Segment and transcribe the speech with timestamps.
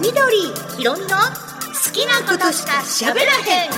[0.00, 0.38] 緑
[0.78, 1.14] ひろみの好
[1.92, 3.70] きなことしか喋らへん。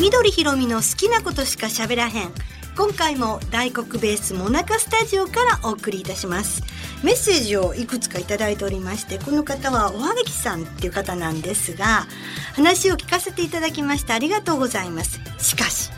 [0.00, 2.32] 緑ひろみの好きなことしか喋らへん。
[2.74, 6.62] 今回も大黒ベースモナカスタジオからお送りいたします。
[7.04, 12.06] メッセージをいくつかいただいておりましてこの方はおはがきさんっていう方なんですが
[12.54, 15.20] 話を聞かせていただきましてありがとうございます。
[15.38, 15.90] しかし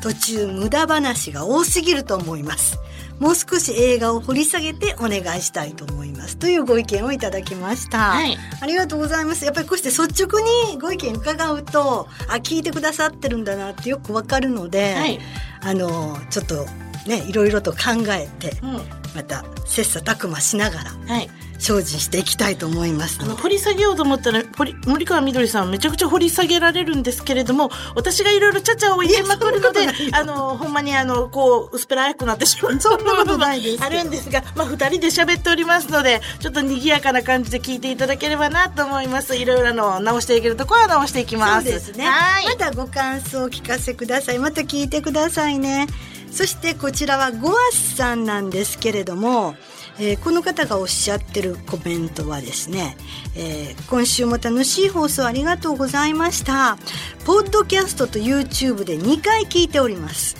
[0.00, 2.78] 途中無駄話が多すぎると思います。
[3.24, 10.40] もう少し映画を掘り下げてお願いしたいと思いますというご意見をいただきました、はいありがとうございますやっぱりこうして率直
[10.72, 15.18] にご意見伺うとあ聞いてくださってるんだなってよくわかるので、はい。
[15.62, 16.66] あのちょっと
[17.08, 19.03] ねいろいろと考えてうん。
[19.14, 21.30] また切磋琢磨しながらはい。
[21.56, 23.20] 精進していきたいと思います。
[23.22, 24.42] あの掘り下げようと思ったら
[24.86, 32.80] 森川みどりさんめちゃくちゃ掘り下げられるんですけれども私がいろいろちゃちゃを入れまくるのであのほんまにあのこう薄っぺらくなってしまう。
[32.80, 33.84] そんなことないです。
[33.84, 39.36] あるんですがまあ二人で喋っておりますのでちょっと賑やかな感じで聞いていただければなと思います。
[39.36, 42.04] いろいろあの直していけるところは直していきそうますですね。
[42.04, 42.46] はい。
[42.46, 44.38] またご感想を聞かせください。
[44.38, 45.86] また聞いてくださいね
[46.34, 49.54] そしてこちらはゴアスさんなんですけれども、
[50.00, 52.96] えーこの方がおっしゃってるコメントはですね、
[53.36, 56.76] えー今週も楽しい放送ありがとうございました。
[57.24, 60.36] ポッドキャストと YouTube で2回聞いております。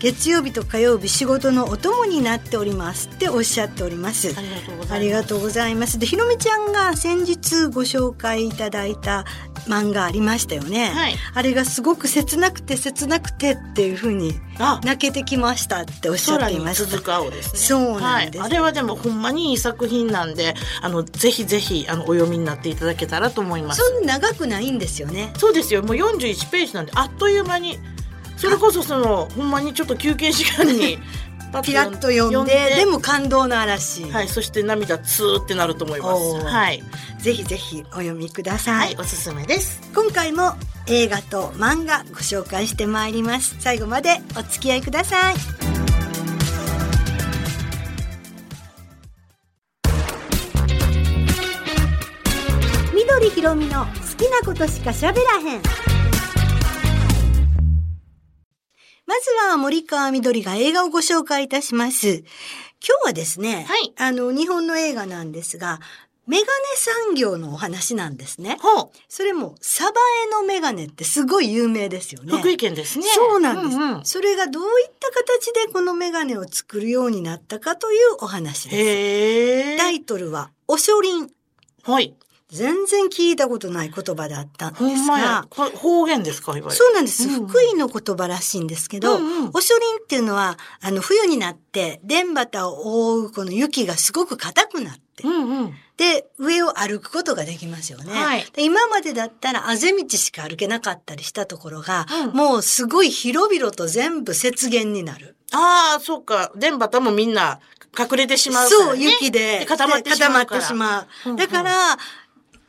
[0.00, 4.34] 月曜日と火曜日仕事のお供になっておりますっておっしゃっております。
[4.90, 5.98] ありがとうございます。
[5.98, 9.24] でひろみちゃんが先日ご紹介いただいた
[9.66, 11.14] 漫画ありましたよね、はい。
[11.34, 14.80] あれがすごく切なくて切なくてっていうふうにあ。
[14.84, 16.86] 泣けてきましたっておっしゃっていました。
[16.86, 17.58] 続く青ですね。
[17.58, 18.38] そうなんです。
[18.38, 18.50] はい。
[18.50, 23.82] あれはでもほんまにいい作品なんで、あの、ぜひぜひ、あの、お読みになっていただけたらと思います。
[23.82, 25.32] そんな長くないんですよね。
[25.36, 25.82] そうですよ。
[25.82, 27.78] もう41ページなんで、あっという間に、
[28.38, 30.98] それこそその、ほんまにちょっと休憩時間に、
[31.52, 32.86] パ ピラッと読んでで。
[32.86, 36.46] も感動の嵐、はい、そして涙ツーってなると思います。
[36.46, 36.82] はい。
[37.18, 39.80] ぜひぜひお読みくださ、はいい、おすすめです。
[39.92, 40.54] 今回も
[40.86, 43.56] 映画と漫画ご紹介してまいります。
[43.58, 45.34] 最後までお付き合いください。
[52.94, 55.87] 緑ひろみの好きなことしか喋らへん
[59.08, 62.08] まずは森川みどりが映画をご紹介いたします。
[62.08, 62.24] 今
[63.04, 65.80] 日はですね、はいあの、日本の映画なんですが、
[66.26, 68.58] メガネ産業のお話なんですね。
[68.60, 69.92] ほそれも、サバ
[70.26, 72.36] エのメガネってすごい有名ですよう、ね。
[72.36, 73.06] 福井県ですね。
[73.06, 79.78] そうなんです、うんうんそれがどういった形でこのメガネを作るようになったかというお話です。
[79.78, 81.30] タイトルは、おしょりん。
[81.82, 82.14] はい。
[82.50, 85.46] 全然聞いたことない言葉だったんですほんまやが。。
[85.50, 86.70] これ方言ですかいわゆる。
[86.72, 87.28] そうなんです。
[87.28, 95.74] うんうん福井の言葉らしいんですけど、うんうんおしょりんっていうのは、あの、冬になって、電畑を覆うこの雪がすごく硬くなって、うんうん。
[95.96, 98.12] で、上を歩くことができますよね。
[98.12, 105.36] はいで今までだったらあぜ道しか歩けなかったりしたところが、うんもうすごい広々と全部雪原になる。
[105.52, 106.52] ああ、そうか。
[106.56, 107.60] 電波もみんな
[107.98, 108.86] 隠れてしまうから、ね。
[108.90, 110.46] そう、雪で固まってしまうから。
[110.46, 111.98] 固まってしまううんうんだから、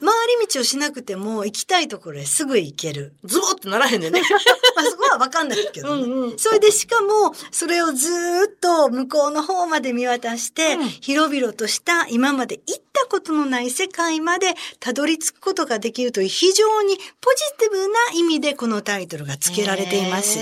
[0.01, 3.13] 回り道をしなくても行きたいところへすぐ行ける。
[3.25, 4.21] ズボってならへんでね。
[4.75, 6.03] まあそこはわかんないけどね。
[6.03, 20.39] うんうんそれでしかも、それをずーっと向こうの方まで見渡して、うん広々とした今まで行ったことのない世界までたどり着くことができるという非常にポジティブな意味でこのタイトルが付けられています。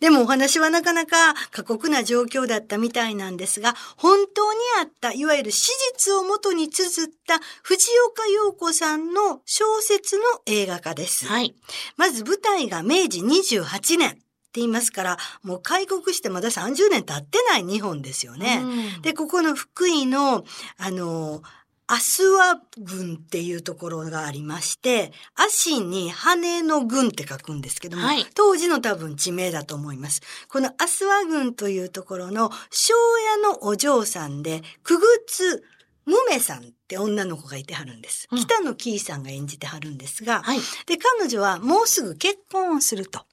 [0.00, 11.26] でもお話はなかなか過酷な状況だったみたいなんですが、本当にあった、いわゆる史実をもとに綴った藤岡陽子さんの小説の映画化です。
[11.26, 11.54] はい。
[11.96, 18.60] まず舞台が明治28年って言いますから、もう開国してまだ30年経ってない日本ですよね。
[18.62, 20.44] うんで、ここの福井の、
[20.78, 21.42] あの、
[21.90, 30.20] アスワ郡っていうところがありまして、足に羽の郡って書くんですけども、はい当時の多分地名だと思います。
[30.48, 32.94] このアスワ郡というところの庄
[33.42, 35.64] 屋のお嬢さんで、くぐつ
[36.04, 38.28] むめさんって女の子がいてはるんです。
[38.30, 40.58] うん北野キーさんが演じてはるんですが、はい。
[40.84, 43.24] で、彼女はもうすぐ結婚をすると。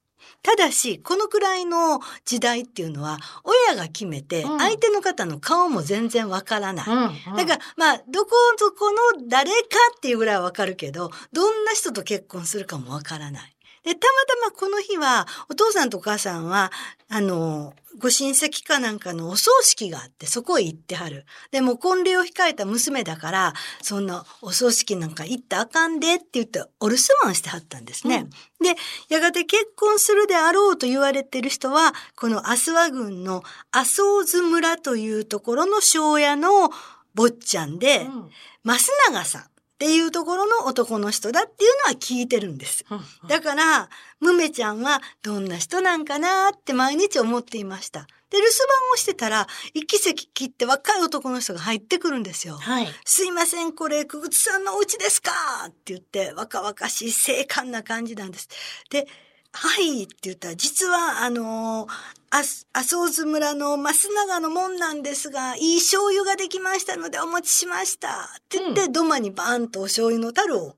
[0.45, 6.86] ただし、このくらいの時代っていうのは、親が決めて、うん相手の方の顔も全然わからない。
[6.88, 9.57] うんうんだから、まあ、どこどこの誰か
[9.97, 13.55] っていうぐらいはわかるけど、どんな人と結婚するかもわからない。
[13.86, 16.72] で、たまたまこの日は、お父さんとお母さんは、
[17.08, 21.26] あの、ご親戚かなんかのお葬式があって、そこへ行ってはる。
[21.52, 23.54] でも、婚礼を控えた娘だから、
[23.84, 28.28] そんなお葬式なんか行ったらあかんでって言って、お留守番してはったんですね。
[28.60, 28.76] で、
[29.08, 36.72] やがて結婚するであろうと言われてる人は、この阿諏訪郡の阿蘇津村というところの庄屋の
[37.14, 38.30] 坊ちゃんで、うん
[38.66, 38.74] 増
[39.12, 42.86] 永さんっていうところの男の人だっていうのは聞いてるんです。
[42.89, 43.89] うんだから、
[44.22, 48.07] ムメちゃんはどんな人なんかなって毎日思っていました。
[48.30, 52.56] で、留守番をしてたら、一期席切って若い男の人が入ってくるんですよ。
[52.56, 52.88] はい。
[53.04, 55.31] すいません、これ、くぐつさんのお家ですか
[55.68, 58.48] って言って、若々しい、精悍な感じなんです。
[58.89, 59.07] で、
[59.56, 61.92] はいって言ったら、実は、あのー、
[62.30, 68.30] あ、麻生津村の増永の門なんですが、いい醤油ができましたのでお持ちしました。
[68.40, 70.75] って言って、う土間にバーンとお醤油の樽を。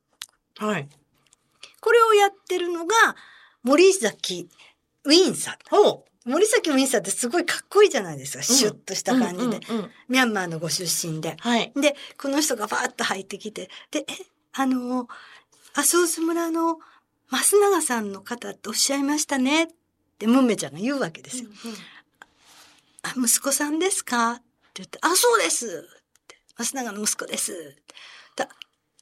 [0.58, 0.88] はい。
[1.82, 2.94] これをやってるのが、
[3.64, 4.48] 森崎
[5.06, 5.56] ウィンサー。
[5.70, 8.44] ほ森崎ウィンサーってすごいかっこいいじゃないですか。
[8.44, 9.04] シュッとしう。
[9.04, 9.58] た感じで。
[9.70, 11.36] うんうんうんミャンマーのご出身で。
[11.40, 11.74] はい。
[11.76, 14.06] で、この人がバーッと入ってきて、で、え、
[14.54, 15.08] あの、
[15.74, 16.80] 麻生津村の
[17.32, 19.68] 増永さんの方っておっしゃいましたねっ
[20.18, 21.50] てムンメちゃんが言うわけですよ。
[23.04, 24.34] あ、息子さんですか？
[24.34, 24.44] って
[24.76, 27.76] 言って、あ、そうですって増永の息子です。
[28.36, 28.48] だ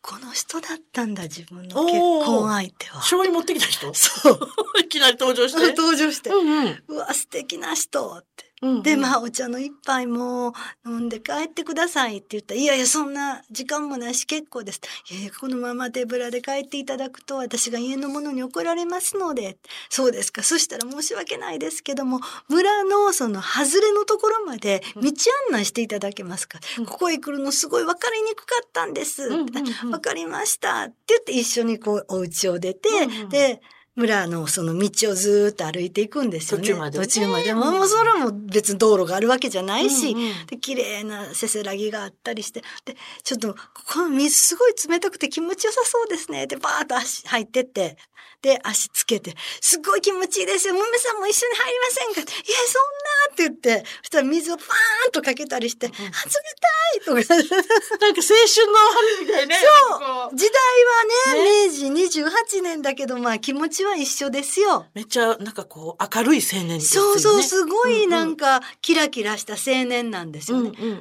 [0.02, 2.96] この人だったんだ、自分の結婚相手は。
[3.00, 3.94] 醤油持ってきた人？
[3.94, 4.40] そう。
[4.80, 5.74] いきなり登場して。
[5.74, 8.54] 登場して、うんうんうわ、素敵な人って。
[8.66, 8.84] うんうん。
[8.84, 10.54] で、まあ、お茶の一杯も
[10.86, 14.82] 飲んで帰ってくださいって言ったら、いやいや、そんな時間もないし結構です。
[15.12, 19.58] いやいや、このまま手ぶらで帰っていただくと、私が家の者に怒られますので。
[19.90, 20.44] そうですか。
[20.44, 22.20] そしたら申し訳ないですけども、
[22.50, 25.10] 村のその外れのところまで道
[25.50, 26.60] 案内していただけますか。
[26.80, 29.24] うんここへ来るのすごい分かりにくかったんです。
[29.24, 29.50] うんうん
[29.84, 30.84] うんわかりました。
[30.84, 33.62] って言って一緒にこう、お家を出て、うんうんで、
[33.96, 36.68] 村のその道をずーっと歩いていくんですよね。
[36.68, 37.52] 途中まで途中まで。
[37.52, 43.60] うんもうそれも別に道路があるわけじゃないし、うんうんで、綺麗なせせらぎがあったりして、で、ちょっと、こ
[43.94, 46.48] この水すごい冷たくて気持ちよさそうですね。
[46.48, 47.98] で、バーッと足入ってって、
[48.42, 50.76] で、足つけて、すっごい気持ちいいですよ。
[50.76, 57.36] もめさんも一緒に入りませんかいや、そんなって言って、そしたら水をパーンとかけたりして、あ、冷たいとか。
[57.36, 59.58] なんか青春の春みたいね。
[59.90, 60.36] そうう。
[60.36, 64.86] 時代はね、明治28年だけど、まあ気持ちは一緒ですよ。
[64.94, 67.22] めっちゃ、なんかこう、明るい青年ですよね。
[67.22, 70.72] そうそう、すごいなんか、か、キラキラした青年なんですよね。
[70.78, 71.00] うんうん。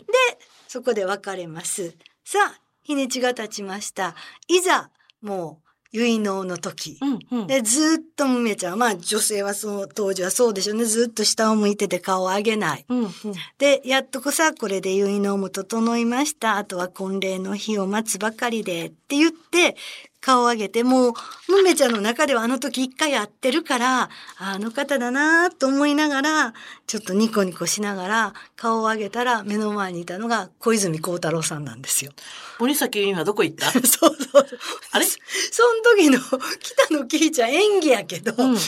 [0.68, 1.94] そこで別れます。
[2.24, 4.14] さあ、日にちが経ちました。
[4.48, 4.90] いざ、
[5.20, 5.64] もう、
[5.96, 6.98] 結納の時。
[7.00, 7.46] うんうん。
[7.46, 10.84] で、ずっとむめちゃんは、まあ女性はその当時はそうでしょうね。
[10.84, 12.84] ずっと下を向いてて顔を上げない。
[12.88, 13.10] うんうん。
[13.58, 16.56] で、やっとこさ、これで結納も整いました。
[16.56, 19.76] あとは婚礼の日を待つばかりで、って言って、
[20.24, 21.12] 顔を上げて、もう、
[21.48, 26.54] むめちゃんの中ではあの時一回会ってるから、あの方だなと思いながら、
[26.86, 32.12] ちょっとニコニコしながら、顔を上げたら、目の前にいたのが小泉孝太郎さんなんですよ。
[32.58, 33.70] 森崎今どこ行った？
[33.72, 34.46] そうそう。
[34.92, 35.04] あれ？
[35.06, 35.12] そ
[35.74, 36.18] の時の、
[36.58, 38.60] 北野キイちゃん演技やけど、うんむめ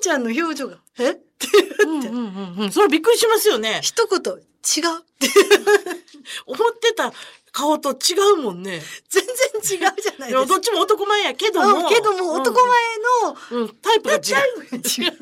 [0.00, 1.10] ちゃんの表情が、え？
[1.10, 1.46] って
[1.84, 2.72] うんうんうんうん。
[2.72, 3.80] それびっくりしますよね。
[3.82, 5.28] 一言、違うって。
[6.46, 7.12] 思ってた
[7.52, 8.80] 顔と違うもんね。
[9.08, 9.24] 全
[9.62, 10.46] 然違うじゃないですか。
[10.46, 11.78] どっちも男前やけども。
[11.80, 12.78] うんけども、男前
[13.24, 13.60] の、前。
[13.60, 14.22] うん、タイプが違う。
[14.22, 15.18] 違う。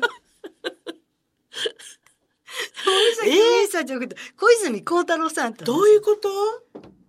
[2.85, 6.29] 森崎さんじゃなくて、小泉孝太郎さんどういうこと？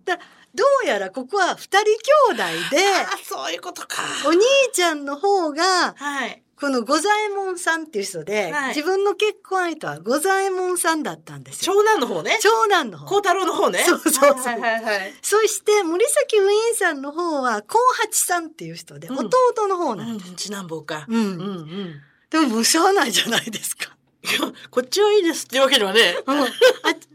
[0.05, 0.19] だ
[0.53, 4.01] どうやらここは二人兄弟で、あ、そういうことか。
[4.25, 4.41] お兄
[4.73, 6.43] ちゃんの方が、はい。
[6.59, 11.73] この五左衛門さんっていう人で、はい自分の結婚相手は五左衛門さんだったんですよ。
[11.73, 12.37] 長男の方ね。
[12.41, 13.05] 長男の方。
[13.07, 13.79] 孝太郎の方ね。
[13.79, 15.13] そうそうそうはいはいはい。
[15.21, 20.29] そして、森崎ウィンさんの方は、幸八さんっていう人で、うん弟の方なんです。
[20.29, 21.05] うん、次男坊か。
[21.07, 22.01] うんうんうん。
[22.29, 23.95] でも、もうしゃあないじゃないですか。
[24.69, 26.17] こっちはいいですっていうわけではね。
[26.25, 26.45] うんあ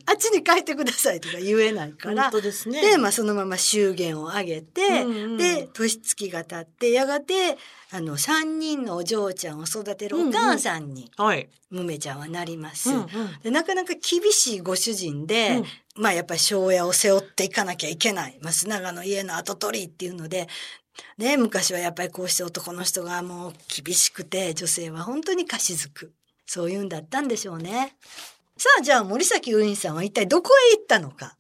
[0.07, 2.33] あっちに帰ってくださいとか言えないから本。
[2.33, 2.83] 当ですね。
[2.83, 7.57] で、まあ、そのまま祝言を挙げて、うんうんで、年月が経って、やがて、
[7.91, 11.49] あの、三人のお嬢ちゃんを育てるお母さんに、はい。
[11.71, 12.91] むめちゃんはなります。
[12.91, 13.07] うんうん
[13.43, 15.65] でなかなか厳しいご主人で、うん
[15.97, 18.39] まあやっぱり庄屋を背負っていかなきゃいけない。
[18.43, 20.49] 増永の家の跡取りっていうので、
[21.19, 26.13] ね、昔はやっぱりこうして男の人がもう厳しくて、女性は本当に貸し付く。
[26.47, 27.97] そういうんだったんでしょうね。
[28.57, 31.37] さあ、じゃあ森崎ウィンさんは一体どこへ行ったのか。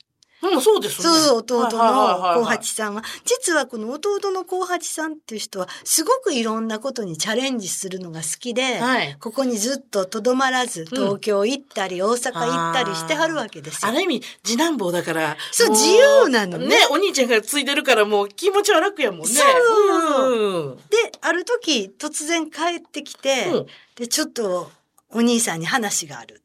[0.52, 1.08] うん、そうですね。
[1.08, 3.02] そう弟の幸はい八さんは。
[3.25, 9.16] 実はこの弟の幸八さんっていう人は、すごくいろんなことにチャレンジするのが好きで、はい。
[9.18, 13.88] ここにずっととどまらず、東京行ったり、大阪行ったりしてはるわけですよ。
[13.88, 15.30] ある意味、次男坊だから。
[15.30, 19.26] もそう自由なのねね、お兄ちゃんがついてるからもう気持ちは楽やもんね。
[19.26, 20.76] そううん。
[20.76, 20.82] で、
[21.23, 24.73] ある時、突然帰ってきて、うんで、ちょっと、
[25.14, 26.42] お兄さんに話がある。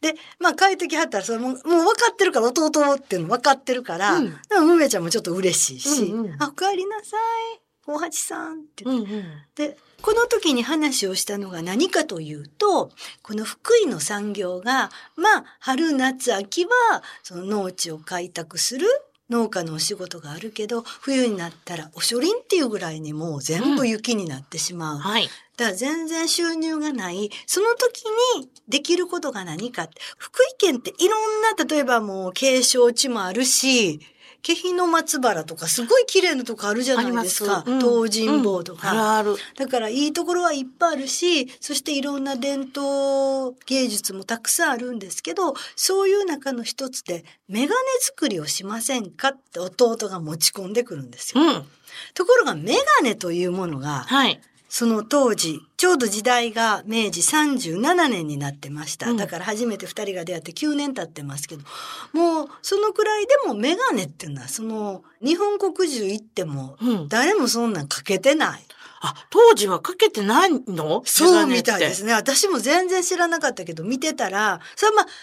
[0.00, 7.16] で、まあ帰ってきはったら、それも、もう分かってるから、弟っていうの分かってるから、うんだからむめちゃんもちょっと嬉しいし、うんうんあ、お帰りなさ
[7.56, 9.24] い、大八さんって言ってうんうん。
[9.54, 12.90] で、この時に話をしたのが何かというと、
[13.22, 18.86] この福井の産業が、まあ、春、夏、秋は、その農地を開拓する。
[19.30, 24.98] 農家のお仕事があるけど、冬になったらお処理っていうぐらいにもう全部雪になってしまう。
[24.98, 25.28] はい。
[25.56, 27.30] だから全然収入がない。
[27.46, 28.02] その時
[28.36, 29.88] にできることが何か。
[30.18, 34.00] 福井県っていろんな、例えばもう景勝地もあるし、
[34.42, 37.62] 気比の松原とかすごい綺麗なとこあるじゃないですか。
[37.64, 38.92] すうん東尋坊とか。
[38.92, 39.36] うんあるある。
[39.56, 51.42] だからいいところはいっぱいあるし、そしていろんな伝統芸術もたくさんあるんですけど、そういう中の一つで、メガネ作りをしませんかって弟が持ち込んでくるんですよ。
[51.42, 51.66] うん。
[52.14, 54.40] ところがメガネというものが、はい。
[54.72, 59.10] その当時、ちょうど時代が明治37年になってました。
[59.10, 61.64] うんだから初めて二人が出会って9年経ってますけど、
[62.12, 67.08] もうそのくらいでもメガネっていうのは、その日本国中行ってもうん。
[67.08, 68.64] 誰もそんなんかけてない。
[69.00, 71.02] あ、当時はかけてないの？
[71.06, 72.08] そうみたいですね。
[72.08, 72.14] ね。
[72.14, 75.14] 私も全然知らなかったけど、見てたら、それはまあ、上の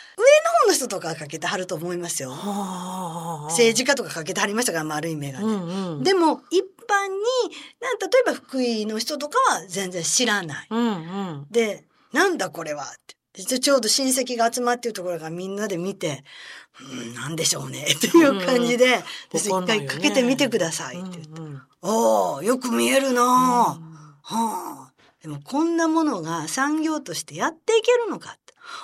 [0.61, 2.31] 方の人とかはかけてはると思いますよ。
[2.31, 3.45] はあ。
[3.49, 5.53] 政治家とかかけてはりましたから、丸い眼鏡。
[5.53, 6.03] うんうん。
[6.03, 7.15] でも、一般に、
[7.79, 10.67] なん例えば福井の人とかは全然知らない。
[10.71, 11.47] うんうん。
[11.51, 13.16] で、なんだこれはって。
[13.45, 16.23] でちょうど親戚が集まっているところがみんなで見て、
[16.81, 19.03] うん、なんでしょうね、 っていう感じで、
[19.33, 21.41] 一わかん回かけてみてくださいって言って。
[21.41, 23.79] うんうんおおよく見えるなあ、は
[24.23, 24.93] あ。
[25.21, 28.37] でもこんなものが産業としてやっていけるのか。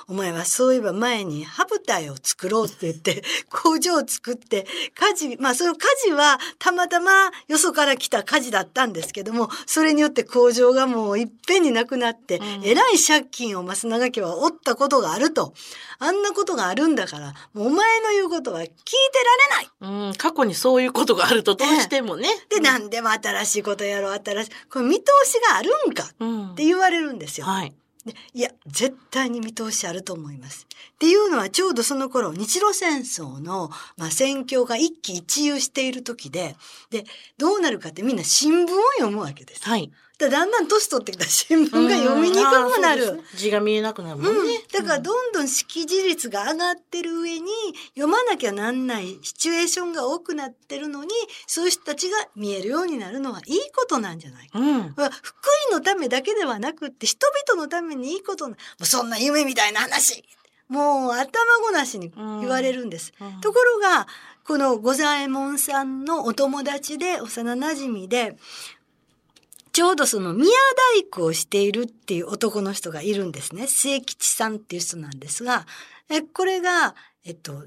[0.07, 15.53] お前はそういえば前にハブタイを作ろうって言って 工場を作って火事、まあその火事はたまたまよそから来た火事だったんですけども、それによって工場がもういっぺんになくなって、うんえらい借金を増永家は負ったことがあると。
[15.99, 18.79] あんなことがあるんだから、もうお前の言うことは聞いて
[19.81, 20.07] られない。
[20.07, 22.27] うん、過去にそういうことがあるとどうしてもね。
[22.49, 24.51] で、何でも新しいことやろう、新しい。
[24.69, 27.45] これ見通しがあるんかうんって言われるんですよ。
[27.45, 27.73] はい。
[28.33, 30.67] いや、絶対に見通しあると思います。
[30.95, 36.55] っていうのはちょうどその頃、日露戦争の、まあ、戦況が一喜一憂している時で、
[36.89, 37.05] で、
[37.37, 38.67] どうなるかってみんな新聞を
[38.97, 39.63] 読むわけです。
[39.63, 39.91] はい。
[40.19, 43.21] だだんだん年取ってきたら新聞が読みにくくなる。
[43.35, 44.55] 字が見えなくなるもんね。
[44.55, 47.49] うん、だからどんどん識字率が上がってる上に
[47.95, 51.09] 読まなきゃなんないシチュエーションが多くなってるのに
[51.47, 54.59] そういう人たちが見えるようになるのはいいことなんじゃないか。
[54.59, 54.93] うん。
[54.95, 60.23] まあ福井のためだけではなくって人々のためにいいことなもうそんな夢みたいな話
[60.69, 63.13] もう頭ごなしに言われるんです。
[63.19, 64.07] うんところが
[64.43, 68.37] この五左衛門さんのお友達で幼馴染で
[69.73, 70.51] ちょうどその宮
[70.95, 73.67] 大工をしているっていう男の人がいるんですね。
[73.67, 75.65] 末吉さんっていう人なんですが、
[76.09, 77.65] えこれが、えっと、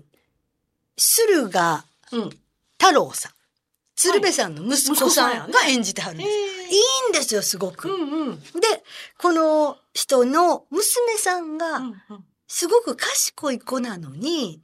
[0.96, 2.30] 駿河うん。
[2.78, 3.32] 太郎さん。
[3.96, 6.30] 鶴瓶さんの息子さんが演じてはるんです。
[6.30, 7.88] えいいんですよ、すごく。
[7.88, 8.40] うんうん。
[8.40, 8.42] で、
[9.18, 11.94] この人の娘さんが、うん
[12.48, 14.62] すごく賢い子なのに、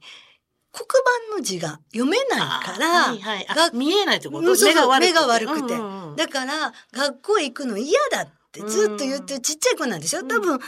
[0.73, 0.85] 黒
[1.29, 3.45] 板の字が読めないから、はいはい。
[3.73, 4.41] 見えないってこと？
[4.41, 5.75] 目目が悪くて。
[5.75, 6.15] うんうんうん。
[6.15, 10.23] だから、学校へ行くの嫌だってずっと言ってるちっちゃい子なんでしょ？
[10.23, 10.59] 多分、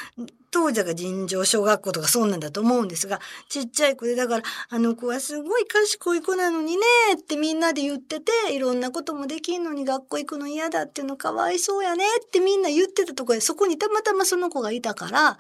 [0.56, 3.20] 当時が尋常小学校とかそうなんだと思うんですが、
[3.50, 6.84] ちっちゃい子で、だから、あの子はすごい賢い子なのにね
[7.20, 15.38] ってみんなで言ってて、いろんなこともできんのに学校行くの嫌だっていうのかわいそうやねってみんな言ってたところで、そこにたまたまその子がいたから、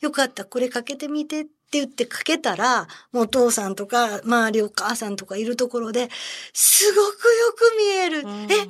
[0.00, 6.08] よかった、これかけてみてって言ってかけたら、もうお父さんとか、周りお母さんとかいるところで、
[6.52, 7.12] すごくよ
[7.56, 8.22] く見える。
[8.22, 8.68] うんえ、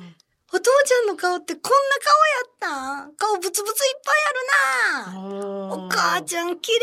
[0.53, 3.13] お父ちゃんの顔ってこんな顔やったん？
[3.17, 5.85] 顔ブツブツいっぱいあるな。
[5.85, 6.81] お母ちゃん綺麗や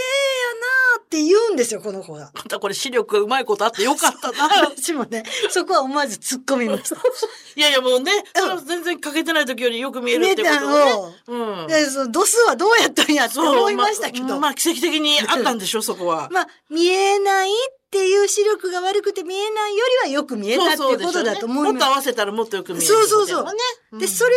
[0.98, 2.30] なって言うんですよ、この子が。
[2.34, 4.48] またこれ視力がうまいことあってよかったな。
[4.70, 6.96] 私もね、そこは思わず突っ込みました。
[7.56, 10.66] いやいやもうね、それは全然かけてない時よりよく見えるってこと
[11.00, 11.14] をね。
[11.28, 11.66] うん。
[11.66, 14.26] で、その度数はどうやったんやって思いましたけど。
[14.26, 16.28] まあ、まあ奇跡的にあったんでしょ、そこは。
[16.32, 17.54] まあ、見えないっ
[17.94, 21.90] ていう視力が悪くて見えないよりはよく見えたっていうことだと思いもっと合。
[21.90, 22.86] わせたらもっとよく見える。
[22.86, 24.00] そうそうそうね。
[24.00, 24.34] で、それを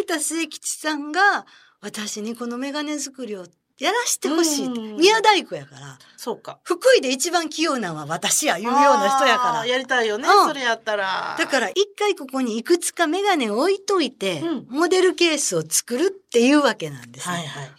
[0.00, 1.44] 聞いた末吉さんが、
[1.80, 3.46] 私にこのメガネ作りを
[3.78, 4.80] やらしてほしいって。
[4.80, 6.60] うん宮大工やから、そうか。
[6.62, 9.66] 福井で一番器用なのは私や、いうような人やから。
[9.66, 11.34] やりたいよね、うんそれやったら。
[11.36, 17.70] だから一回ここにいくつかメガネを置いといて、うんモデルケースを作るっていうわけなんですね、はいはい。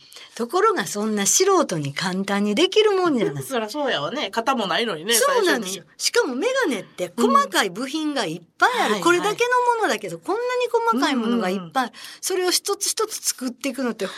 [0.42, 3.44] ところがそんな素人に簡単にできるもんじゃない。
[3.44, 4.32] そりゃそうやわね。
[4.32, 6.06] 型もないのにね、そうなんですよ最。
[6.08, 8.96] しかもメガネって細かい部品がいっぱいある。
[8.96, 10.48] うんこれだけのものだけど、こんなに
[10.90, 11.94] 細かいものがいっぱいある。
[12.22, 14.16] それを一つ一つ作っていくのって本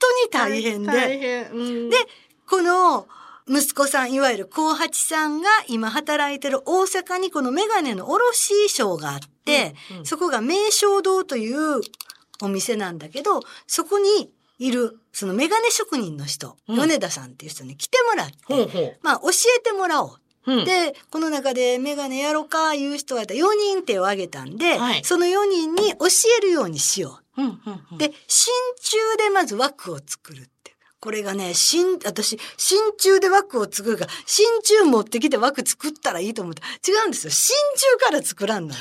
[0.00, 0.86] 当に大変で。
[0.86, 1.50] 大変。
[1.50, 1.96] うんで、
[2.48, 3.06] この
[3.46, 11.82] 息子さん、いわゆる高八さんが今働いてる大阪にこのメガネの卸商があって、うんうんそこが名称堂という
[12.40, 18.98] お店なんだけど、そこにいるそのメガネ職人の人、うん米田さんっていう人に来てもらって、ほうほう。
[19.02, 20.16] まあ教えてもらおう。
[20.46, 23.44] うんで、この中でメガネやろかいう人がいたら4
[23.74, 26.06] 人手を挙げたんで、はいその4人に教
[26.38, 27.42] えるようにしよう。
[27.42, 30.48] うんうんうんで、真鍮でまず枠を作る。
[31.06, 36.64] これがね、真、私、真鍮で枠を作るから、真鍮持ってきて枠作ったらいいと思った。
[36.84, 37.30] 違うんですよ。
[37.30, 37.54] 真
[38.00, 38.74] 鍮から作らんの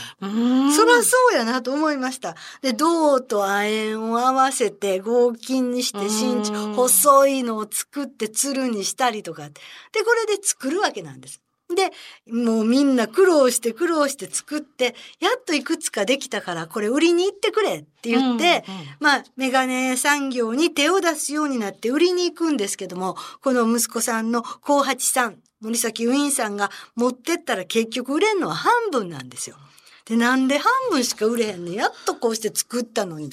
[0.72, 2.36] そらそうやなと思いました。
[2.64, 9.48] で、銅と亜鉛を合わせて合金にして真鍮、うん細いのを作ってつるにしたりとか。
[9.48, 9.54] で、
[10.04, 11.45] これで作るわけなんです。
[11.74, 11.92] で、
[12.32, 29.56] もうみんな苦労して苦労して作って、やっといくつかできたから、これ売りに行ってくれって言って、うんうんまあ、メガネ産業に手を出すようになって売りに行くんですけども、この息子さんの高八さん、森崎ウィンさんが持ってったら結局売れんのは半分なんですよ。
[30.06, 33.28] で、なんで半分しか売れへんねんやっとこうして作ったのに。
[33.28, 33.30] っ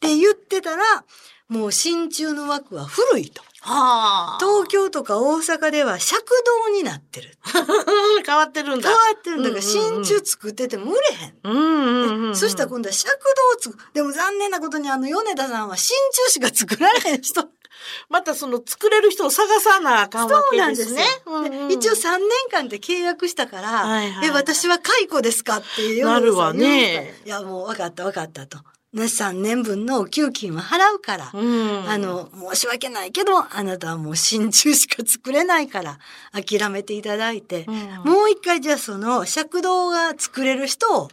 [0.00, 1.04] て言ってたら、
[1.48, 3.42] もう真鍮の枠は古いと。
[3.62, 4.38] はあ。
[4.40, 6.24] 東京とか大阪では尺
[6.66, 7.36] 道になってる。
[8.24, 8.88] 変わってるんだ。
[8.88, 11.38] 変わってるんだから真鍮作ってても売れへん。
[11.44, 12.36] うんうん。
[12.36, 13.18] そしたら今度は尺道
[13.58, 13.84] を作る。
[13.92, 17.48] でも残念なことにあの米田さんは真鍮しか作られへん人。
[18.10, 21.04] またその作れる人を探さなあかんわそうけなんですすね。
[21.26, 25.58] うんうんで一応3年間で契約したから、はいはいえ、私は解雇ですか？
[25.58, 28.58] っていうなるわねいや、もう分かった分かったと。
[28.92, 31.88] ね、3年分の給金は払うから、うん。
[31.88, 35.98] あの、申し訳ないけど、あなたはもう真鍮しか作れないから、
[36.32, 41.08] 諦めていただいて、うんもう一回じゃあその尺道が作れる人を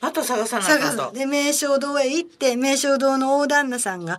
[0.00, 1.08] また探さなあ探かんと。
[1.10, 4.18] すで、名称堂へ行って、名称堂の大旦那さんが、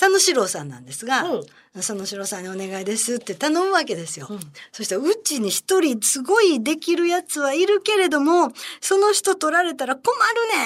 [0.00, 1.42] 佐野史郎さんなんですが、うん
[1.72, 4.26] 佐野史郎さんにお願いですって頼むわけですよ。
[4.30, 4.40] うん
[4.72, 10.12] そしたら、うちに一人すごいできるやつはいるけれども、その人取られたら困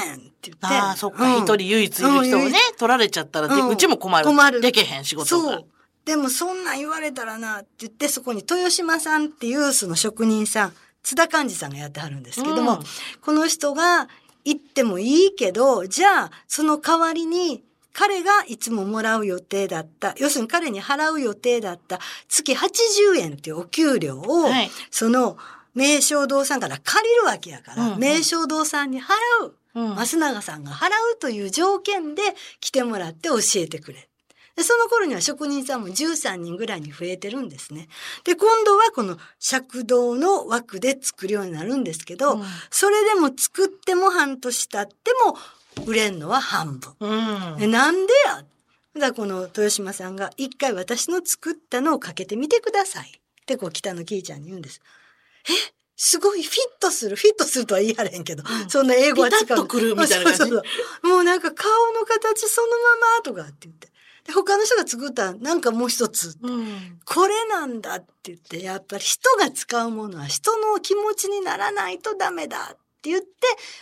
[0.09, 0.67] るねんって言って。
[0.67, 1.37] ああ、そっか。
[1.37, 4.25] うん一人唯一いる人をね一、取られちゃったらで、うちも困る。
[4.25, 5.67] 困るできへん仕事がそう。。
[6.05, 10.73] でもそんなん言われたらなって言って、そこに豊島さんっていうその職人さん、
[11.03, 12.85] 津田寛治さんがやってはるんですけども、うん
[13.21, 14.09] この人が
[14.45, 22.01] 行ってもいいけど、じゃあその代わりに彼がいつももらう予定だった、要するに彼に払う予定だった。
[22.29, 24.71] 月80円っていうお給料を、はい。
[24.91, 25.39] その
[25.75, 27.99] 名称堂さんから借りるわけやから、うんうん。
[28.01, 29.55] 名称堂さんに払う。
[29.77, 29.97] うん。
[29.97, 32.23] 増永さんが払うという条件で
[32.61, 34.09] 来てもらって教えてくれ。
[34.57, 37.89] で、その頃には職人さんも13人ぐらいに増えてるんですね。
[38.25, 42.45] で、今度はこの尺道の枠で作るようになるんですけど、うん。
[42.71, 45.37] それでも作っても半年経っても
[45.87, 46.95] 売れんのは半分。
[47.01, 47.63] うん。
[47.63, 48.45] えなんでや？
[49.01, 53.09] だこの豊島さんが一回私の作ったのをかけてみてください。
[53.09, 54.81] ってこう北野キーちゃんに言うんです。
[55.49, 55.53] え？
[55.97, 57.17] すごいフィットする。
[57.17, 59.41] フィットするとは言い張れへんけど、うんそんな英語は使う。
[59.41, 60.63] ピタッとくるみたいな感じそうそう
[61.03, 62.75] そうもうなんか顔の形そのま
[63.19, 63.89] まとかって言って。
[64.25, 66.37] で、他の人が作ったなんかもう一つ。
[66.43, 66.99] うん。
[67.05, 73.29] これなんだって言って、やっぱり人が使うものは人の気持ちにならないとダメだって言って、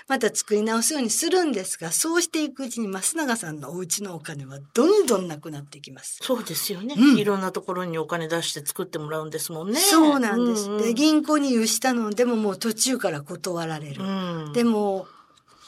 [0.09, 6.19] また作り直すようにするんですが、そうしていくうちに増永さんのお家のお金はどんどんなくなっていきます。
[6.23, 9.79] そうですよね、うんいろんなところにお金出して作ってもらうんですもんね。
[9.79, 10.69] そうなんです。
[10.69, 14.03] うんうんで、銀行に融したのでももう途中から断られる。
[14.03, 14.53] うん。
[14.53, 15.07] でも、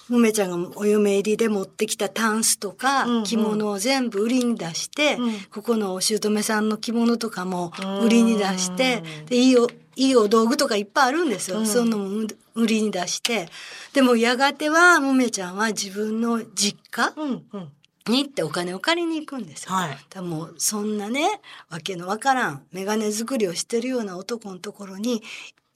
[0.08, 11.58] もめちゃんがお嫁入りで持ってきたタンスとか着物を全部売りに出して、うんここのお姑さんの着物とかも売りに出してうん、でいいお、いいお道具とかいっぱいあるんですよ。
[11.58, 13.48] うんそういうのも売りに出して。
[13.92, 17.72] でもやがてはもめちゃんは自分の実家うんうん。
[18.06, 19.72] に行ってお金を借りに行くんですよ。
[19.72, 19.98] はい。
[20.10, 21.40] だもうそんなね、
[21.70, 25.22] わけのわからん、メガネ作りをしてるような男のところに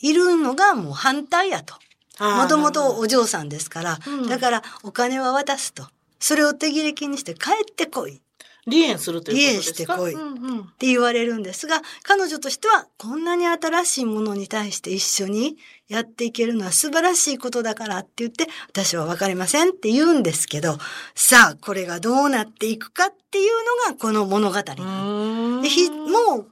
[0.00, 1.74] いるのがもう反対やと。
[2.20, 4.28] もともとお嬢さんですから、うん。
[4.28, 5.86] だからお金は渡すと。
[6.18, 8.16] それを手切れ金にして帰ってこい。
[8.16, 8.20] っ
[8.70, 9.94] 離縁するということですか？
[9.94, 10.44] 離縁してこい。
[10.44, 10.64] うんうん。
[10.78, 15.56] て言われるんですが、彼女としてはこんなに新しいものに対して一緒に
[15.88, 20.76] やっていけるのは素晴らしいことだからって言って、私はわかりませんって言うんですけど、
[21.14, 23.52] さあ、これがどうなっていくかっていう
[23.86, 26.50] のがこの物語でもう、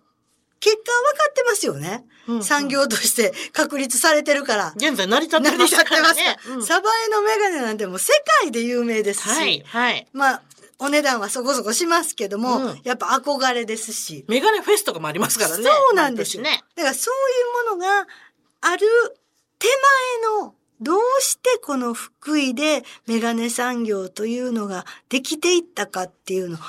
[0.61, 2.05] 結果は分かってますよね。
[2.29, 4.73] うん産業として確立されてるから。
[4.77, 6.37] 現在成り立って成ります立ってますからね。
[6.49, 10.07] うんサバエのメガネなんてもう世界で有名ですし、はい、はい。
[10.13, 10.43] まあ、
[10.79, 14.25] お値段はそこそこしますけども、うんやっぱ憧れですし。
[14.29, 15.65] メガネフェスとかもありますからね。
[15.65, 16.65] そうなんですね。
[16.75, 17.15] だからそう
[17.65, 18.07] いうものが
[18.61, 18.87] ある
[19.59, 26.65] 手前の、どうしてこの福井でメガネ産業というのができていったかっていうの、こ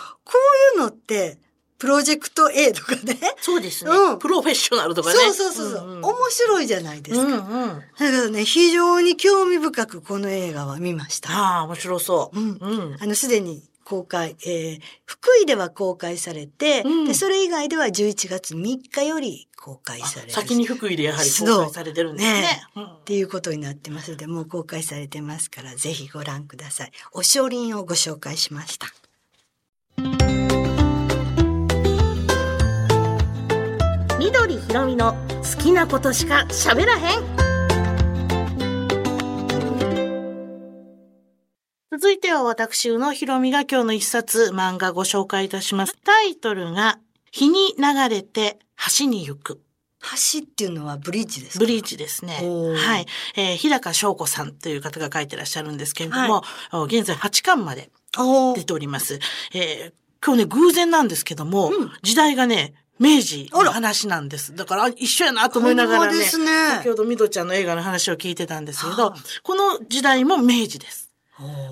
[0.75, 1.37] ういうのって、
[1.79, 3.17] プロジェクト A とかね。
[3.39, 5.15] そうですね、うんプロフェッショナルとかね。
[5.15, 7.25] そうそうそうそう、んん面白いじゃないですか。
[7.25, 7.39] うんうん。
[7.39, 11.31] だからね、非常に興味深くこの映画は見ました。
[11.31, 12.39] ああ、面白そう。
[12.39, 12.97] うんうん。
[12.99, 20.31] あの、すでに公開、えー福井では公開されて、うんで、それ以外では11月3日より公開される。
[20.31, 22.67] 先に福井でやはり公開されてるんですね。
[22.75, 26.91] うんっていうことになってますので、もう公開されてますから、ぜひご覧ください。
[27.13, 28.87] おしりんをご紹介しました。
[34.19, 35.13] 緑ひろみの
[35.55, 37.37] 好きなことしか喋らへん。
[41.91, 45.95] 続いては私、宇野ひろみが今日の一冊漫画ご紹介いたします。
[46.03, 46.99] タイトルが、
[47.31, 48.59] 日に流れて
[48.99, 49.61] 橋に行く。
[50.01, 51.59] 橋っていうのはブリッジですか？
[51.59, 52.35] ブリーチですね。
[52.35, 53.05] はい。
[53.35, 57.89] えー日高翔子さんという方が書いてらっしゃるんですけれども、お現在8巻まで
[58.55, 59.19] 出ております。
[59.53, 59.93] えー
[60.25, 64.55] 今日ね、偶然なんですけども、うん時代がね、明治の話なんです。
[64.55, 71.07] だからあ一緒やなと思いながらね、ね先ほどミドちゃんの映画の話を聞いてたんですけど、はあこの時代も明治です。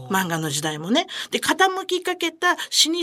[0.09, 1.07] 漫画の時代もね。
[1.31, 2.57] で、傾きかけた老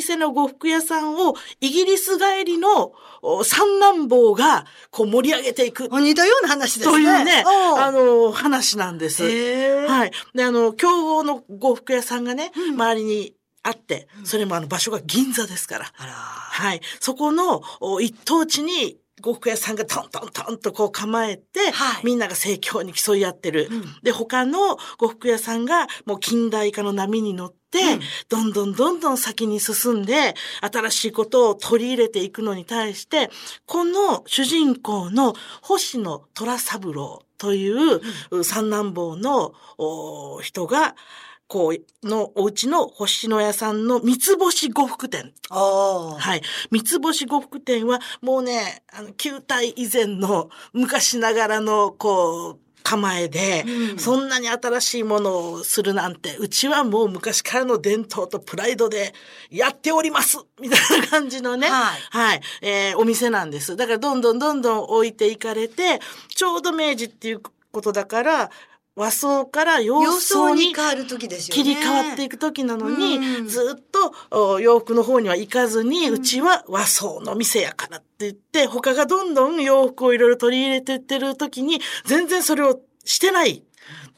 [0.06, 6.92] 舗の呉服屋さんをイギリス帰りのお三男坊がこう盛り上げていくあ似たような話ですね。
[6.92, 9.24] というね、あの、話なんです。
[9.24, 10.12] はい。
[10.34, 15.84] で、あの、競合の呉服屋さんがね、周りにあって、それもあの場所が銀座ですから。
[15.94, 16.80] はい。
[17.00, 23.68] そこのお一等地に、呉服屋さんがトントントンとこう構えて、はいみんなが盛況に競い合ってる。
[23.70, 33.30] うんで、他の呉服屋さんがもう近代化の波に乗って、うんどんどんどんどん先に進んで、新しいことを取り入れていくのに対して、
[33.66, 38.00] この主人公の星野虎三郎という、
[38.44, 40.96] 三男坊のお人が、
[41.52, 45.34] こう、のお家の星野屋さんの三つ星呉服店。
[45.50, 46.40] はい。
[46.70, 59.12] 三つ星呉服店は、もうね、あの、旧体以前の昔ながらの、こう、構えで、うんそんなに新しいものをするなんて、うちはもう昔からの伝統とプライドで
[59.50, 63.76] やっておりますみたいな感じのね、はいはい、えーお店なんです。
[63.76, 66.00] だからどんどんどんどん置いていかれて、
[66.34, 68.50] ちょうど明治っていうことだから、
[68.94, 71.62] 和装から洋様装に相に変わる時ですよね。
[71.62, 73.82] 切り替わっていく時なのに、うんずっ
[74.30, 83.64] とお洋服の方には行かずに、うちは和装の店やからって言って、他がどんどん洋服をいろいろ取り入れてってる時に、全然それをしてない。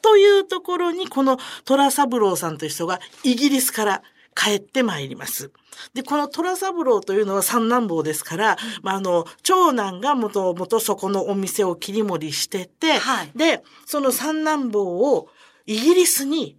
[0.01, 4.03] というところに、この虎三郎さんという人がイギリスから
[4.35, 5.51] 帰ってまいります。
[5.93, 13.31] で、この虎三郎というのは三男坊ですから、まあ、あの、長男がもともとそこのお店を切り盛りしてて、はい。
[13.35, 15.29] で、その三男坊を
[15.65, 16.57] イギリスに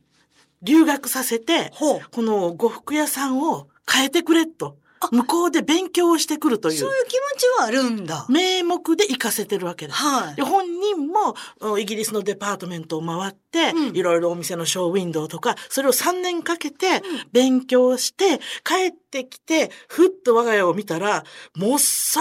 [0.62, 4.78] 留学させて、この呉服屋さんを変えてくれと、
[5.12, 8.26] 向こうで勉強をしてくるというそういう気持ちはあるんだ。
[8.28, 9.98] 名目で行かせてるわけです。
[9.98, 22.20] はいで本人もおイギリスのデパートメントを回って、うんいろいろお店のショーウィンドウとか、それを3年かけて勉強して、帰ってきて、ふっと我が家を見たら、もっさ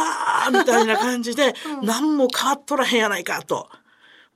[0.49, 3.69] ーみたいな感じで、 うん何も変わっとらへんやないかと。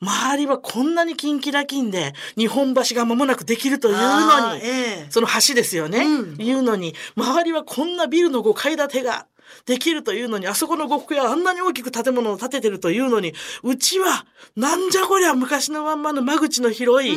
[0.01, 5.99] 周りはこんなにキンキラキンで、日本橋が間もなくできるというのに、ええその橋ですよね。
[5.99, 9.27] うんいうのに、周りはこんなビルの5階建てが
[9.65, 13.33] できるというのに、あそこの呉服屋はあんなに大きく建物を建ててるというのに、
[13.63, 17.11] うちは、なんじゃこりゃ昔のまんまの間口の広い、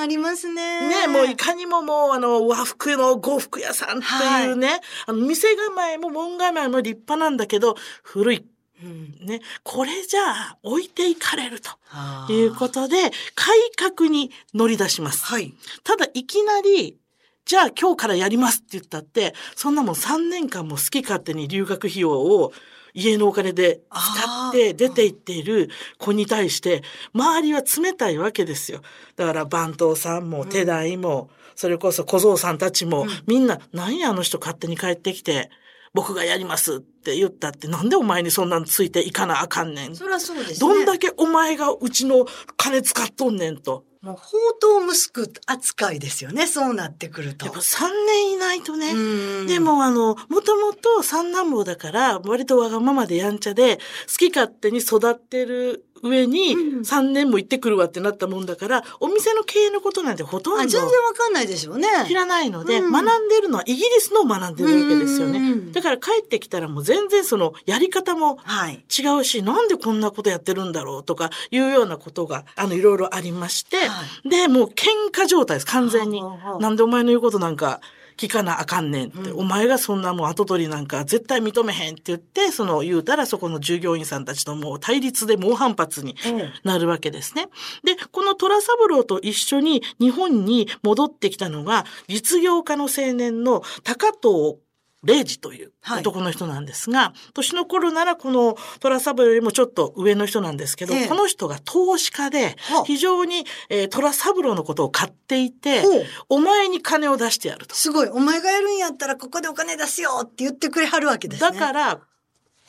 [0.00, 0.88] ありますね。
[0.88, 8.46] ね、もういかにももうあの和服の呉服屋さんっていうね、あの店構えも門構えも立派なんだけど、古い。
[8.82, 9.26] うん。
[9.26, 15.24] ね、これじゃあ置いていかれるということで、改革に乗り出します。
[15.24, 15.54] はい。
[15.84, 16.96] ただいきなり、
[17.44, 22.52] じゃあ今日からやりますって言ったって、そんなもん3年間も好き勝手に留学費用を
[22.94, 26.82] 家のお金で使って出て行っている子に対して、
[27.14, 28.82] 周りは冷たいわけですよ。
[29.16, 35.50] だから番頭さんも手代も、それこそ小僧さんたちも、みんな、なんやあの人勝手に帰ってきて、
[35.94, 39.96] 僕がやりますって言ったって、なんでお前にそんなんついていかなあかんねん。
[39.96, 40.56] そりゃそうですね。
[40.58, 43.84] どんだけお前がうちの金使っとんねんと。
[44.00, 46.46] もう、宝刀息子扱いですよね。
[46.46, 47.46] そうなってくると。
[47.46, 48.92] やっぱ3年いないとね。
[48.92, 53.82] うんで、もあの、もともと三男坊だから、割とわがままでやんちゃで、好
[54.18, 61.88] き勝手に育ってる上に、うん3年も行ってくるわってなったもんだから、お店の経営のことなんてほとんあ、ど全然わかんないでしょうね。
[62.06, 65.38] 知らないので、うん学んでるのはイギリスのを学んでるわけですよね。
[65.38, 68.84] うんだから帰ってきたらもう全然そのやり方もはい。
[68.96, 76.22] 違うし、なんでこんなことやってるんだろうとかいうようなことが、あの、いろいろありまして、はで、もう喧嘩状態です、完全に。
[76.60, 77.80] なんでお前の言うことなんか
[78.18, 79.40] 聞かなあかんねんって、うん。
[79.40, 87.48] お前がそんなもん後取りなんか絶対認めへんって言って、その言うたらそこの従業員さんたちともう対立で猛反発にええなるわけですね。
[87.84, 94.58] で、この虎三郎と一緒に日本に戻ってきたのが、実業家の青年の高藤
[95.04, 105.84] 礼二というはい男の人なんですが、年の頃ならこの虎三郎よりもちょっと上の人なんですけど、ええこの人が投資家ではあ、非常に、えー虎三郎のことを買っていて
[106.28, 107.74] お前に金を出してやると。
[107.74, 108.08] すごい。
[108.08, 111.50] お前がやるんやったらここでお金出すよって言ってくれはるわけですね。
[111.50, 112.00] だから、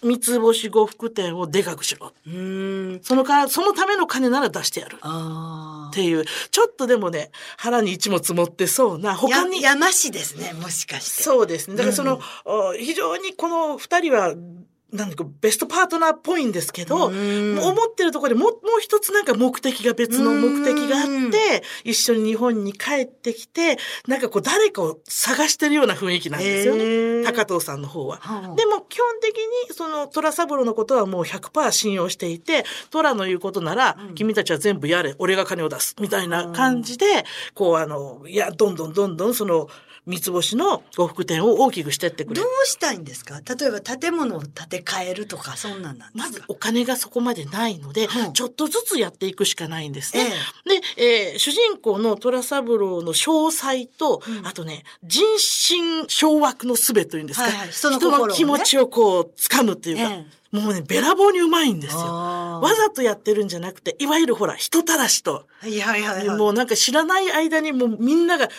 [0.03, 2.13] 三つ星呉服店をでかくしろ。
[2.25, 3.03] うーん。
[3.03, 4.97] そのか、そのための金なら出してやる。
[4.97, 11.23] っていう、ちょっとでもね、腹に一も積もってそうな、他に、や山師ですね、もしかして。
[11.23, 11.75] そうですね。
[11.75, 14.33] だからその、うんお非常にこの二人は、
[14.91, 17.13] なんだかベストパートナーっぽいんですけど、思っ
[17.95, 21.27] てるところでもう、もう一つなんか目的が別の目的があうん。
[21.27, 27.23] って、一緒に日本に帰ってきて、なんかこう誰かを探してるような雰囲気なんですよね。
[27.23, 28.17] 高藤さんの方は。
[28.17, 28.55] はあ。
[28.55, 34.15] でも基本的にその虎三郎のことはもう100%信用していて、虎の言うことなら、うん。
[34.15, 39.67] 君たちは全部やれ、俺が金を出す、みたいな感じで、こうあの、いや、どんどんどんどんその、
[40.09, 42.51] 三つ星の呉服店を大きくしてってくれどうる。
[42.65, 43.41] したいんですか？
[43.47, 50.29] 例えば建物を建て替えるとか、そんなんなんでますずかお金がそこまでないので、うんちょっとずつやっていくしかないんですえね。
[50.97, 54.47] で、えー主人公の虎三郎の詳細と、うん。
[54.47, 57.69] あとね、人心掌握の術というんですか、はいはい。
[57.69, 58.33] 人のね。
[58.33, 61.99] 気持ちをこう掴むっていうか、えもうね、べらぼうにうまいんですよ。
[62.01, 66.37] わざとやってるんじゃなくて、いわゆるほら、人たらしと、はいはいはいはい。
[66.37, 68.49] もうなんか知らない間にもうみんなが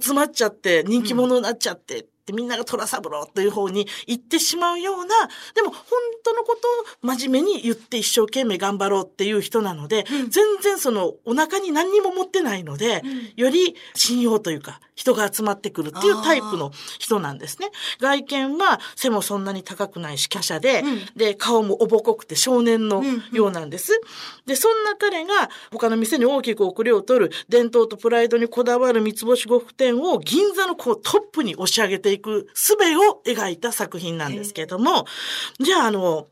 [0.00, 5.14] 集まっちゃって、人気者になっちゃって、でみんなが虎三郎という方に行ってしまうような、
[5.54, 5.82] でも本
[6.22, 6.68] 当のこと
[7.08, 10.30] を真面目に言って一生懸命頑張ろうっていう人なので、うん。
[10.30, 13.32] 全然そのお腹に何にも持ってないので、うん。
[13.36, 17.70] より信用というか、人が集まってくるっていうタイプの人なんですね。
[18.00, 24.00] 外見は背もそんなに高くないし、華奢で、うんで、顔もおぼこくて少年のうんうんようなんです。
[24.44, 35.06] で、そんな彼が他の店に大きく遅れを取る伝統とプライドにこだわる三つ星呉服店を銀座のこうトップに押し上げていく術を描いた作品なんですけども、
[35.60, 36.26] じゃああの、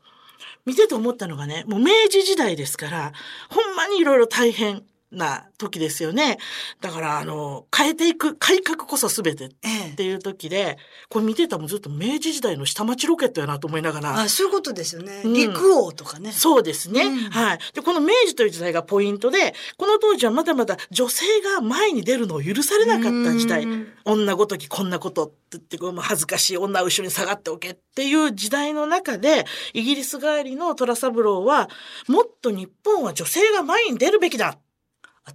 [0.65, 3.13] 見てて思ったのがね、もう明治時代ですから、
[3.49, 6.37] ほんまにいろいろ大変な時ですよね。
[6.81, 9.95] だからあの、変えていく改革こそ全てっええ。
[9.95, 10.77] ていう時で、
[11.09, 15.21] これ見てたらもうずっと明治時代の下町ロケットやなと思いながら、あ、そういうことですよね。
[15.23, 16.31] うん陸王とかね。
[16.31, 17.59] そうですね、うんはい。
[17.73, 23.87] で、この明治という時代がポイントで、この当時はまだまだ女性が前に出るのを許されなかった時代うん。
[24.03, 31.69] 女ごときこんなことって言って、恥ずかしい女は後ろに下がっておけっていう時代の中で、イギリス帰りの虎三郎は、
[32.07, 34.57] もっと日本は女性が前に出るべきだ。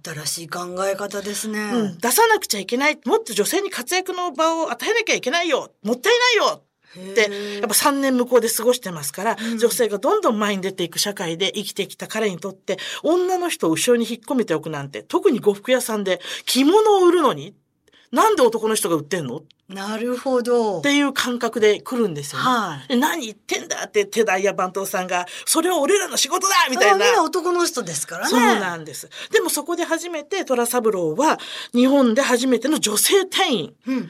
[0.03, 1.59] 新しい考え方ですね。
[1.59, 2.99] うん、出さなくちゃいけない。
[3.05, 5.71] もっと女性に活躍の場を与えなきゃいけないよ。
[5.83, 6.63] もったいないよ。
[7.15, 17.55] で、へえやっぱ3年向こうで過ごしてますから、うん女性がどんどん前に出ていく社会で生きてきた彼にとって、女の人を後ろに引っ込めておくなんて、特に呉服屋さんで着物を売るのに、
[18.13, 19.37] なんで男の人が売ってんの？
[19.37, 20.81] っなるほど。
[20.81, 22.45] ていう感覚で来るんですよね。
[22.45, 22.87] はい。
[22.89, 28.29] で何言ってんだって手代や番頭さんが、それは俺らの仕事だみたいな男の人ですからね。
[28.29, 29.09] そうなんです。
[29.31, 31.39] でもそこで初めて虎三郎は、
[31.73, 33.73] 日本で初めての女性店員。
[33.87, 34.09] うん。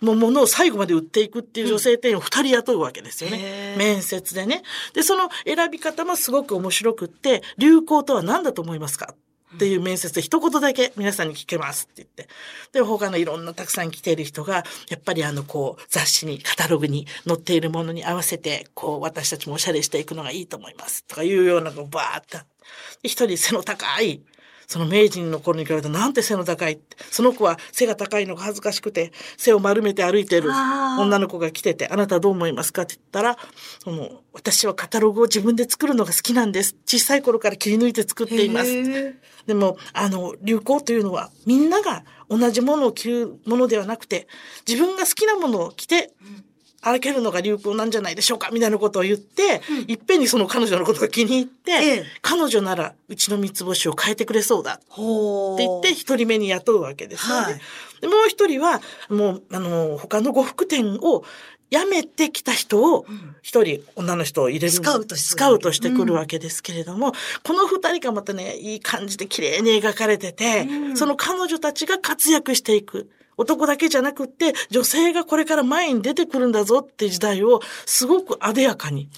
[0.00, 3.78] のものを最後まで売っていくっていう女性店員を二人雇うわけですよへねー。
[3.78, 4.62] 面接でね。
[4.94, 9.14] で、その選び方もすごく面白くって、流行とは何だと思いますか？
[9.54, 12.28] っていう面接で一言だけ皆さんに聞けますって言って。
[12.72, 21.04] で、他のいろんなたくさん来ている人が、やっぱりあの、こう、雑誌に、カタログに載っているものに合わせて、こう、私たちもおしゃれしていくのがいいと思います。
[21.04, 22.38] とかいうようなのがバーって。
[23.02, 24.22] 一人背の高い、
[24.70, 26.96] その明治の頃に比べるとなんて背の高いって。
[27.10, 32.82] その子は背が高いのが恥ずかしくて、背を丸めて歩いてる女の子が来てて、あなたはどう思いますか？
[32.82, 33.36] って言ったら、
[33.82, 36.76] その、私はカタログを自分で作るのが好きなんです。
[36.86, 38.72] 小さい頃から切り抜いて作っています。
[39.44, 44.28] でも、あの、流行というのは、みんなが同じものを着るものではなくて、
[44.68, 46.12] 自分が好きなものを着て、
[46.82, 54.74] 歩けるのが流行なんじゃないでしょうかみたいなことを言って、いっぺんにその彼女のことが気に入って、ええ彼女ならうちの三つ星を変えてくれそうだ。
[54.74, 54.86] って
[55.58, 57.42] 言って一人目に雇うわけですよね。
[57.42, 57.60] はい
[58.00, 61.22] でもう一人は、もう、あの、他の呉服店を
[61.70, 64.72] 辞めてきた人をうん一人女の人を入れる。
[64.72, 67.12] スカウトスカウトしてくるわけですけれども、
[67.42, 73.08] この二人がまたね、いい感じで綺麗に描かれてて、うんその彼女たちが活躍していく。
[73.40, 79.08] 男だけじゃなくって、女性がこれから前に出てくるんだぞって時代を、すごく艶やかに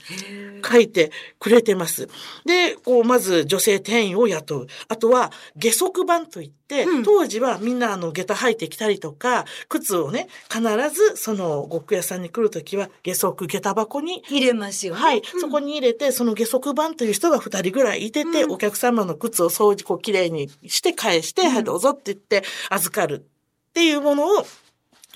[0.65, 2.09] 書いてくれてます。
[2.47, 4.67] で、こう、まず女性店員を雇う。
[4.87, 7.03] あとは、下足版といって、うん。
[7.03, 10.63] 当時はみんなあの、下駄履いてきたりとか、靴をね、必
[10.95, 15.01] ずその、呉服屋さんに来るときは、下足下駄箱に入れますよね。
[15.01, 15.41] はい、うん。
[15.41, 18.53] そこに入れて、その下足版という人が二人ぐらいいてて、うん。
[18.53, 21.55] お客様の靴を掃除、こう、きれいにして返して、うん。
[21.55, 23.27] はい、どうぞって言って、預かる
[23.73, 24.47] っていうものを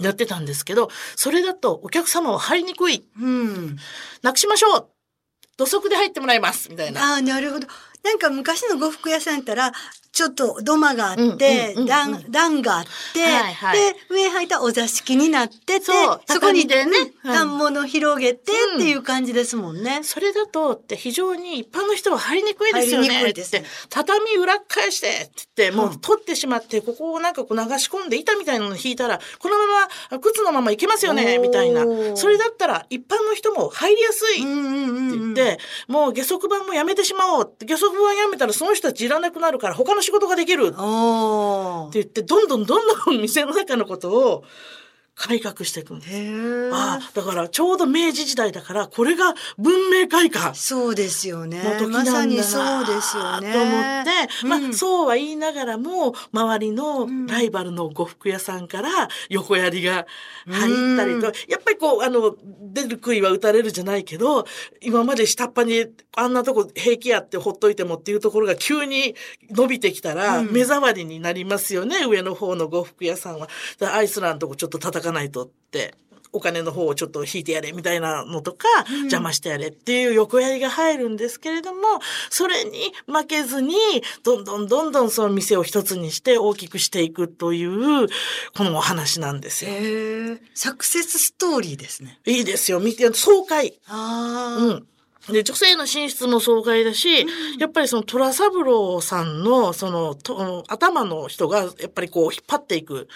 [0.00, 3.06] やってたんですけど、それだとお客様は入りにくい。
[3.20, 3.76] うん。
[4.22, 4.88] なくしましょう
[5.58, 7.14] 土足で入ってもらいますみたいな。
[7.14, 7.66] ああ、なるほど。
[8.06, 9.72] なんか昔の呉服屋さんやったら、
[10.12, 16.86] ちょっと土間があうんって段、段があって、はいはいで、上履いたお座敷になってて、そこにね
[17.22, 20.00] うん反物広げてうんっていう感じですもんね。
[20.04, 23.30] それだとって非常に一般の人は入りにくいですよ入りにくね。
[23.30, 29.66] いですね畳裏返してって言って、もううん取ってしまって、ここをなんかこう流し込んで板みたいなの引いたら、このま
[30.10, 31.84] ま靴のままいけますよね、みたいな。
[32.16, 34.36] それだったら一般の人も入りやすい。
[34.36, 37.52] って言って、もう下足版もやめてしまおう。
[37.66, 40.76] 下足版やめたらその人たちいらなくなるから他の仕事ができるって。
[41.92, 44.44] 言って、どんどんどんどん店の中のことを
[45.16, 46.70] 改革していくんです。
[46.74, 50.55] ああ、だからちょうど明治時代だから、これが文明開化。
[50.55, 51.90] そうですよねの時。
[51.90, 53.52] まさなんだなにそうですよね。
[53.52, 60.07] と思って、まあ、うんそうは言いながらも、周りのうんライバルの呉服屋さんから横槍が
[60.48, 64.46] 入ったりと、うんやっぱりこう、あの、出る杭は打たれるじゃないけど、
[64.81, 69.14] 今まで下っ端にあんなとこ平気やってほっといてもっていうところが急に
[69.50, 73.48] 伸びてきたら、うん目障りになりますよね、上の方の呉服屋さんは。
[73.81, 75.94] アイスランドとこちょっと叩かないとって。
[76.32, 81.80] お金の方をちょっと引いてやれみたいなのとか、うん邪魔してやれっていう横やりが入るんですけれども、
[82.28, 83.74] それに負けずに、
[84.22, 88.08] どんどんどんどんその店を一つにして大きくしていくという、
[88.54, 89.70] このお話なんですよ。
[90.54, 92.20] サクセスストーリーですね。
[92.26, 92.80] いいですよ。
[92.80, 93.78] 見て、爽快。
[93.86, 94.62] ああ。
[94.62, 94.86] うん。
[95.30, 97.26] で、女性の進出も爽快だし、
[97.58, 103.08] やっぱりその虎三郎さんの、その、と頭の人が、やっぱりこう、引っ張っていく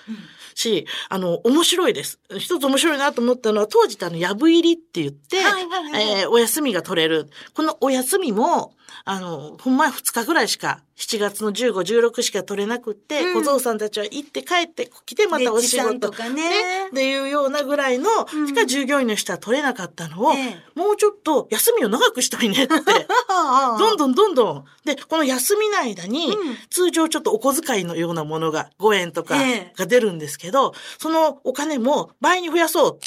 [0.55, 2.19] し、あの、面白いです。
[2.39, 7.29] 一つ面白いなと思ったのは、当時ってあの、やぶ入りって言って、はいはいはいえーお休みが取れる。
[7.55, 11.73] このお休みも、あの、ほんま2日ぐらいしか、7月の15、
[12.11, 22.75] 16しか取れなくって、うん小僧さんたちは行って帰って来てまたお仕事とかねっていうようなぐらいの、うんしか従業員の人は取れなかったのを、ええもうちょっと休みを長くしたいねって。
[23.79, 24.65] どんどんどんどん。
[24.85, 32.99] で、この休みの間に、うん通常ちょっとお小遣いのようなものが5円とかええが出るんですけど、そのお金も倍に増やそう。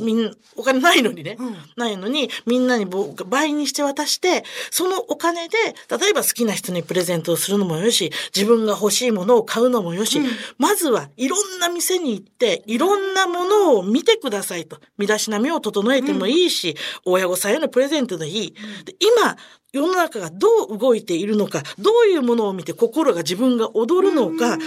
[0.00, 1.36] みんお金ないのにね。
[1.38, 5.56] うんないのに、みんなにぼ倍にして渡して、そのお金で、
[5.88, 10.26] 例えば好きな人にプレゼントをするのもよし、自分が欲しいものを買うのもよし、うん
[10.58, 14.78] まずはいろんな店に行って、いろんなものを見てくださいと。
[14.98, 18.54] 身だしなみを整えてもいいし、親御さんへのプレゼントでいい。
[18.84, 19.36] で今、
[19.72, 24.58] 世の中がどう動いているのか、どういうものを見て心が自分が踊るのか、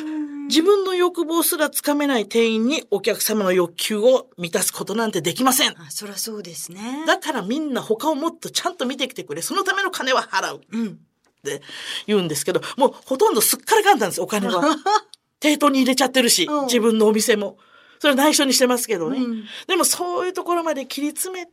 [0.47, 5.71] 自分の欲望すらつかめない店員にお客様の欲求を満たすことなんてできません。
[5.71, 7.03] あそりゃそうですね。
[7.05, 9.41] だからみんな他をもっとちゃんと見てきてくれ。
[9.41, 10.57] そのための金は払う。
[10.57, 10.99] っうん。
[11.43, 11.61] て
[12.07, 14.63] 言うんですけど、もうほとんどすっからかんだんです、お金は。
[15.41, 17.57] 抵当に入れちゃってるしうん、自分のお店も。
[17.99, 19.17] それは内緒にしてますけどね。
[19.17, 21.51] うんでもそういうところまで切り詰めて、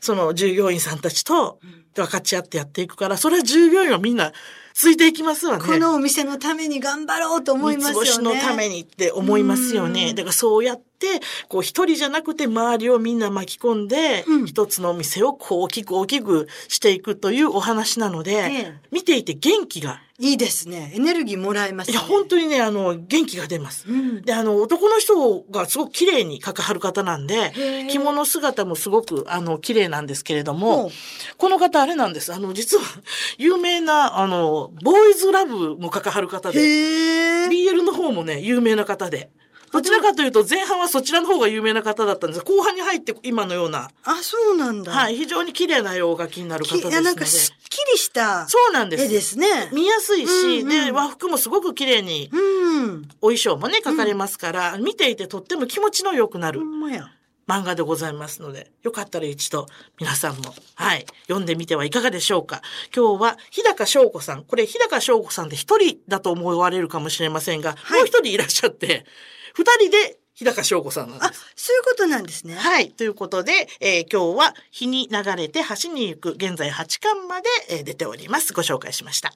[0.00, 1.60] その従業員さんたちと
[1.94, 4.32] 分かち合ってやっていくから、それは従業員はみんな
[4.78, 5.64] ついていきますわね。
[5.64, 8.06] このお店のために頑張ろうと思いますよね。
[8.06, 10.14] 三つ星のためにって思いますようんね。
[10.14, 10.87] だからそうやって、
[11.48, 20.92] こう一人じゃなくて周りをみんな巻き込んで、うん一つのお店をこう大きく大きくしていくというお話なので、ええ見ていて元気が、いいですね。
[20.96, 21.92] エネルギーもらえますね。
[21.92, 23.86] いや本当にね、あの、元気が出ます。
[23.88, 24.22] うん。
[24.22, 27.52] で、あの、男の人がすごく綺麗に関わる方なんで
[27.88, 30.90] 着物姿もすごく、あの、綺麗なんですけれどほもう、
[31.36, 32.34] この方あれなんです。
[32.34, 32.84] あの、実は、
[33.36, 36.58] 有名な、あの、ボーイズラブも関わる方で。
[37.48, 39.30] BL の方もね、有名な方で。
[39.72, 44.92] どちらかというと、前半はそちらの方が有名な方だったんですが後半に入って今のような、あ、そうなんだ。。
[44.92, 47.00] はいい、非常に綺麗な絵をお描きになる方ですので。
[47.00, 49.04] なんかすっきりしたそうなんです。
[49.04, 49.70] 絵ですね。
[49.72, 53.08] 見やすいし、うんうんで、和服もすごく綺麗に、うん。
[53.20, 57.10] お衣装もね、描かれますから、見ていてとっても気持ちの良くなるほんまや。
[57.48, 59.66] 漫画でございますので、よかったら一度
[59.98, 62.62] 皆さんも、はい、読んでみてはいかがでしょうか。
[62.94, 69.06] 今日は日高翔子さん、これ日高翔子さんって一人だと思われるかもしれませんが、はいもう一人いらっしゃって、
[69.54, 72.54] 二人で日高翔子さんなんあです。、そういうことなんですね。
[72.54, 72.90] はい。
[72.90, 78.52] ということで、えー今日は日に流れて橋に行く、現在8巻まで、えー出ております。
[78.52, 79.32] ご紹介しました。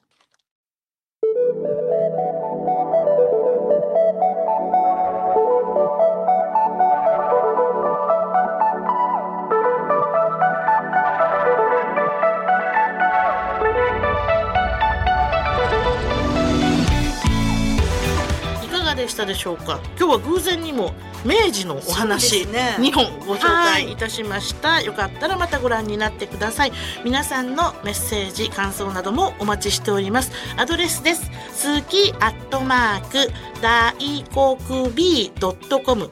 [18.93, 19.81] がでしたでしょうか？
[19.97, 20.93] 今日は偶然にも
[21.25, 26.71] 明治のお話、ね、2本ご紹介いたしました、はい、よかったらまたご覧になってください。
[27.03, 30.31] 皆さんのメッセージ感想などもお待ちしております。
[30.57, 31.29] アドレスです。
[31.31, 33.31] 好きアットマーク
[33.61, 33.93] 大
[34.25, 36.11] 国 B.com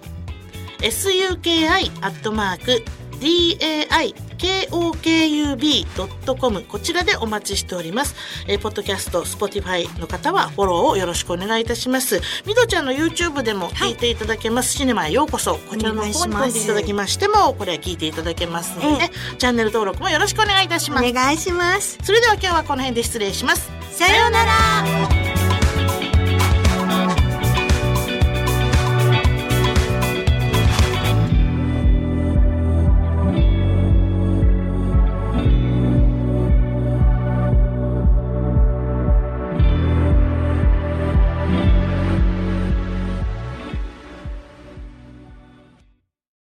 [0.80, 1.68] suki
[2.02, 2.84] アットマーク
[4.42, 8.16] daikokub.com こちらでお待ちしております。
[8.48, 12.20] えー、ポッドキャスト、 Spotify の方はフォローをよろしくお願いいたします。
[12.46, 14.78] みどちゃんの YouTube でも聞いていただけます。
[14.78, 15.56] はい、シネマへようこそ。
[15.56, 21.08] こちらの方に飛んでいただきましても、これは聞いていただけますので、えチャンネル登録もよろしくお願いいたします。
[21.08, 22.00] お願いします。
[22.04, 23.70] それでは今日はこの辺で失礼します。
[23.92, 25.51] さようなら。